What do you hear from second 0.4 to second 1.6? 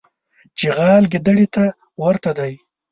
چغال ګیدړي